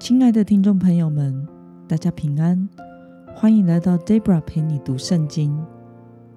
[0.00, 1.46] 亲爱的听众朋友们，
[1.86, 2.66] 大家平安，
[3.34, 5.54] 欢迎来到 Debra 陪你读圣经。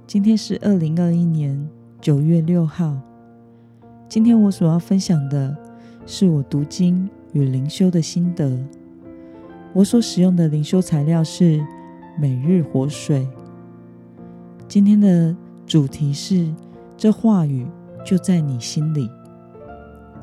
[0.06, 1.66] 今天是二零二一年
[2.02, 3.00] 九月六号。
[4.10, 5.56] 今天我所要分享的
[6.06, 8.60] 是我读经与灵修的心得。
[9.72, 11.66] 我所使用的灵修材料是
[12.20, 13.26] 每日活水。
[14.68, 15.34] 今天的
[15.66, 16.54] 主题是：
[16.98, 17.66] 这话语
[18.06, 19.10] 就在你心里。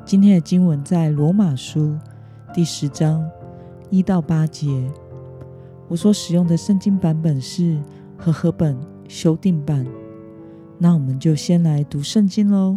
[0.04, 1.96] 今天的经文在罗马书
[2.52, 3.30] 第十章
[3.90, 4.84] 一到八节。
[5.86, 7.78] 我所使用的圣经版本是
[8.18, 8.76] 和合本
[9.06, 9.86] 修订版。
[10.76, 12.76] 那我们就先来读圣经喽，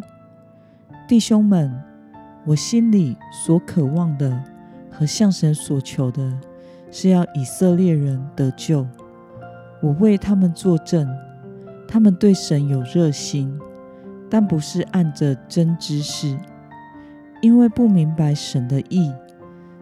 [1.08, 1.73] 弟兄们，
[2.46, 4.44] 我心里所渴望的
[4.91, 6.32] 和向神所求的，
[6.91, 8.85] 是要以色列人得救。
[9.82, 11.10] 我为他们作证，
[11.88, 13.60] 他们对神有热心，
[14.30, 16.38] 但不是按着真知识。
[17.41, 19.12] 因为不明白神的意，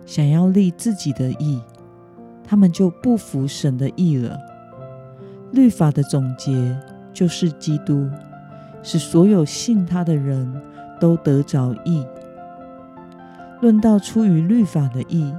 [0.06, 1.62] 想要立自己的意，
[2.44, 4.38] 他们就不服神的意了。
[5.52, 6.78] 律法的总结
[7.14, 8.10] 就是基督，
[8.84, 10.62] 使所有信他的人
[11.00, 12.06] 都得着义。
[13.62, 15.34] 论到出于律法的义，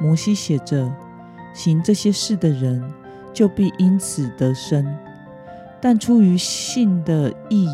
[0.00, 0.92] 摩西写着：
[1.54, 2.82] 行这些事的人，
[3.32, 4.84] 就必因此得生；
[5.80, 7.68] 但出于信的义，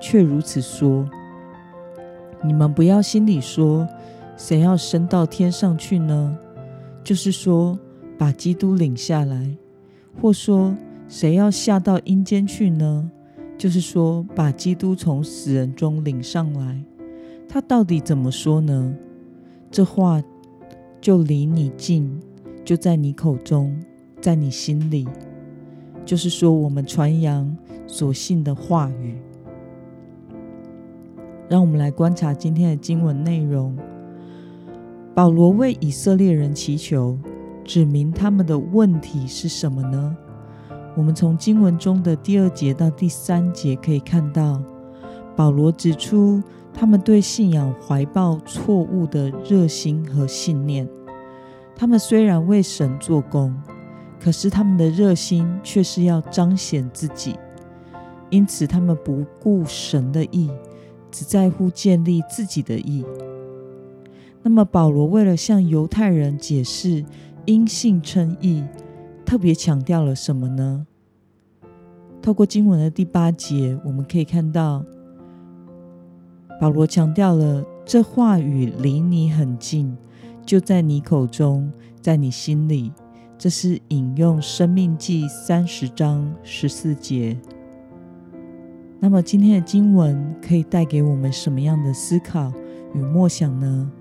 [0.00, 1.08] 却如此说。
[2.40, 3.88] 你们不要心里说，
[4.38, 6.38] 谁要升到天上去呢？
[7.02, 7.76] 就是说，
[8.16, 9.56] 把基督领下来；
[10.22, 10.76] 或说，
[11.08, 13.10] 谁要下到阴间去呢？
[13.58, 16.80] 就是说，把基督从死人中领上来。
[17.48, 18.94] 他到底怎么说呢？
[19.72, 20.22] 这话
[21.00, 22.08] 就离你近，
[22.64, 23.76] 就在你口中，
[24.20, 25.08] 在你心里。
[26.04, 27.56] 就是说，我们传扬
[27.88, 29.16] 所信的话语。
[31.48, 33.76] 让我们来观察今天的经文内容。
[35.14, 37.18] 保罗为以色列人祈求，
[37.64, 40.16] 指明他们的问题是什么呢？
[40.96, 44.62] 我们从经文中的第二节到第三节可以看到，
[45.36, 46.42] 保罗指出
[46.72, 50.88] 他们对信仰怀抱错误的热心和信念。
[51.74, 53.54] 他们虽然为神做工，
[54.20, 57.36] 可是他们的热心却是要彰显自己，
[58.30, 60.50] 因此他们不顾神的意。
[61.10, 63.02] 只在乎建立自己的意。
[64.48, 67.04] 那么，保罗为了向犹太人解释
[67.44, 68.64] 因信称义，
[69.22, 70.86] 特别强调了什么呢？
[72.22, 74.82] 透过经文的第八节，我们可以看到，
[76.58, 79.94] 保罗强调了这话语离你很近，
[80.46, 81.70] 就在你口中，
[82.00, 82.90] 在你心里。
[83.36, 87.36] 这是引用《生命记》三十章十四节。
[88.98, 92.50] 那么今天的经文可以带给我们什么样的思考
[92.94, 93.92] 与默想呢？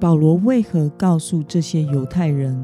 [0.00, 2.56] 保罗为何告诉这些犹太人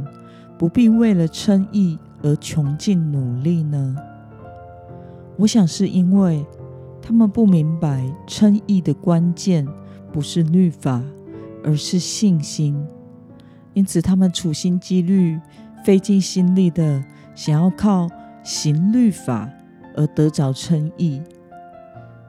[0.56, 3.96] 不必为了称义而穷尽努力呢？
[5.36, 6.44] 我想是因为
[7.02, 9.66] 他们不明白称义的关键
[10.12, 11.02] 不是律法，
[11.64, 12.86] 而是信心，
[13.72, 15.38] 因此他们处心积虑、
[15.84, 18.08] 费尽心力的想要靠
[18.42, 19.48] 行律法。
[19.96, 21.22] 而得着称义，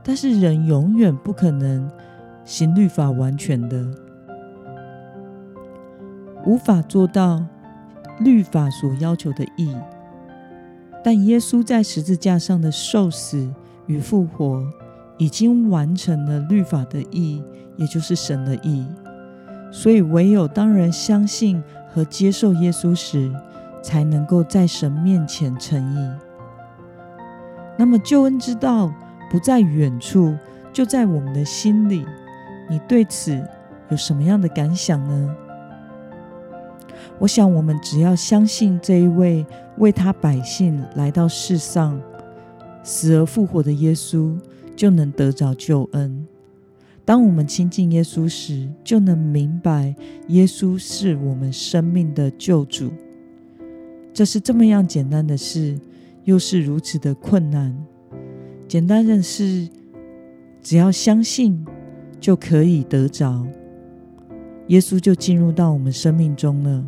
[0.04, 1.90] 但是人永远不可能
[2.44, 3.84] 行律法完全的，
[6.46, 7.44] 无法做到
[8.20, 9.76] 律法所要求的义。
[11.04, 13.54] 但耶稣在十字架上的受死
[13.86, 14.66] 与复活，
[15.18, 17.44] 已经完成了律法的义，
[17.76, 18.88] 也就是神的义。
[19.72, 21.62] 所以，唯有当人相信
[21.92, 23.32] 和接受耶稣时，
[23.84, 26.10] 才能够在神面前称义。
[27.78, 28.92] 那么救恩之道
[29.30, 30.36] 不在远处，
[30.72, 32.06] 就在我们的心里。
[32.68, 33.40] 你对此
[33.90, 35.36] 有什么样的感想呢？
[37.20, 39.46] 我想，我们只要相信这一位
[39.78, 42.00] 为他百姓来到世上、
[42.84, 44.38] 死而复活的耶稣，
[44.76, 46.26] 就能得着救恩。
[47.04, 49.96] 当我们亲近耶稣时，就能明白
[50.28, 52.92] 耶稣是我们生命的救主。
[54.14, 55.80] 这是这么样简单的事。
[56.26, 57.72] 又是如此的困难。
[58.68, 59.70] 简单的是，
[60.60, 61.64] 只要相信
[62.20, 63.46] 就可以得着，
[64.70, 66.84] 耶稣就进入到我们生命中了。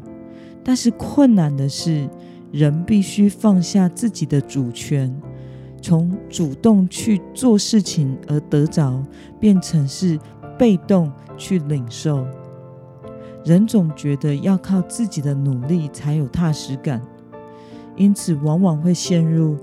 [0.67, 2.09] 但是困难的是，
[2.51, 5.09] 人必须放下自己的主权，
[5.81, 9.01] 从主动去做事情而得着，
[9.39, 10.19] 变成是
[10.59, 12.27] 被动去领受。
[13.45, 17.01] 人总觉得要靠自己的努力才有踏实感。
[17.95, 19.55] 因此，往往会陷入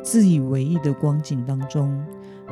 [0.00, 1.92] 自以为意的光景当中，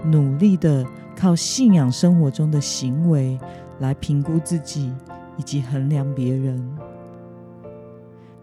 [0.05, 0.85] 努力的
[1.15, 3.39] 靠信仰生活中的行为
[3.79, 4.93] 来评估自己，
[5.37, 6.61] 以及衡量别人。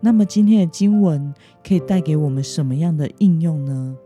[0.07, 3.97] 那么今天的经文可以带给我们什么样的应用呢？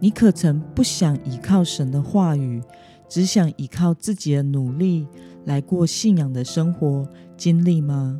[0.00, 2.62] 你可曾不想依靠神的话语，
[3.06, 5.06] 只想依靠自己的努力
[5.44, 7.06] 来过信仰的生活
[7.36, 8.18] 经历吗？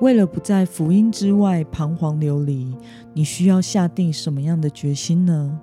[0.00, 2.76] 为了不在福音之外彷徨流离，
[3.12, 5.60] 你需要下定什么样的决心呢？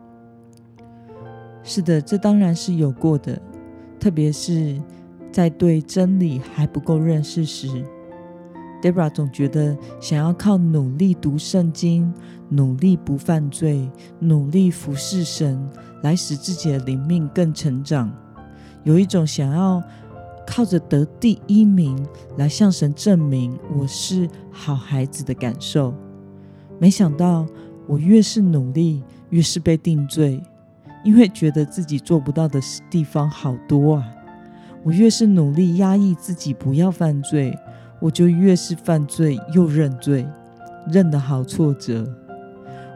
[1.62, 3.42] 是的，这当然是有过的，
[4.00, 4.82] 特别是
[5.32, 7.68] 在对真理还不够认识时
[8.82, 12.14] ，Debra 总觉得想要靠努力读圣经、
[12.50, 13.90] 努力不犯罪、
[14.20, 15.70] 努力服侍神，
[16.04, 18.12] 来使自己的灵命更成长，
[18.84, 19.82] 有一种想要。
[20.44, 21.96] 靠着得第一名
[22.36, 25.94] 来向神证明我是好孩子的感受，
[26.78, 27.46] 没想到
[27.88, 30.42] 我越是努力，越是被定罪，
[31.06, 34.04] 因为觉得自己做不到的地方好多啊！
[34.84, 37.58] 我越是努力压抑自己不要犯罪，
[38.00, 40.28] 我就越是犯罪又认罪，
[40.88, 42.08] 认得好挫折。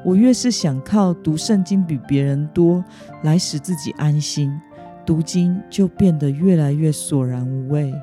[0.03, 2.83] 我越是想靠读圣经比别人多
[3.23, 4.51] 来使自己安心。
[5.05, 7.93] 读经就变得越来越索然无味，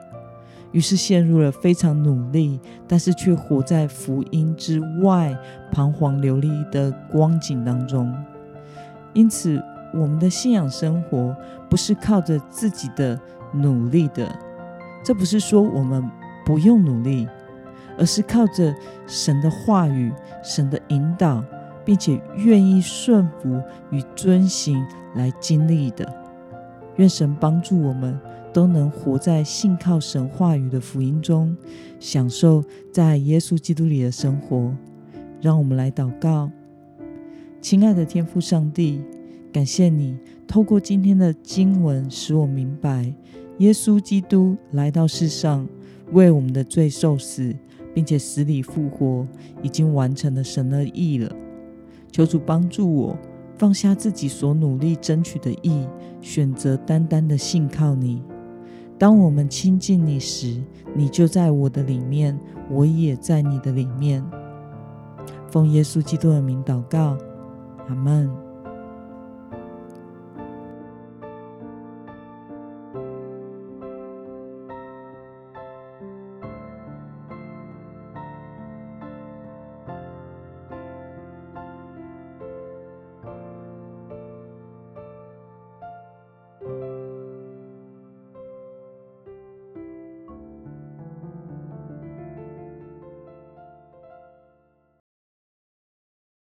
[0.71, 5.37] 于是陷入了非常努力，但是却活在福音之外，
[5.73, 8.15] 彷徨流离的光景当中。
[9.15, 9.61] 因此，
[9.93, 11.37] 我们的信仰生活
[11.69, 13.19] 不是靠着自己的
[13.53, 14.35] 努力的，
[15.05, 16.03] 这不是说我们
[16.45, 17.29] 不用努力，
[17.99, 18.75] 而是靠着
[19.07, 20.13] 神的话语、
[20.43, 21.45] 神的引导，
[21.85, 24.85] 并且愿意顺服与遵行
[25.15, 26.11] 来经历的。
[26.97, 28.19] 愿神帮助我们
[28.53, 31.57] 都能活在信靠神话语的福音中，
[31.99, 32.63] 享受
[32.93, 34.75] 在耶稣基督里的生活。
[35.41, 36.51] 让我们来祷告，
[37.61, 39.03] 亲爱的天父上帝，
[39.53, 40.17] 感谢你
[40.47, 43.13] 透过今天的经文，使我明白
[43.63, 45.65] 耶稣基督来到世上，
[46.11, 47.55] 为我们的罪受死，
[47.95, 49.25] 并且死里复活，
[49.63, 51.33] 已经完成了神的义了。
[52.11, 53.17] 求主帮助我。
[53.59, 55.87] 放下自己所努力争取的义，
[56.21, 58.21] 选择单单的信靠你。
[58.99, 60.61] 当我们亲近你时，
[60.97, 62.37] 你就在我的里面，
[62.69, 64.25] 我也在你的里面。
[65.49, 67.17] 奉耶稣基督的名祷告，
[67.87, 68.29] 阿门。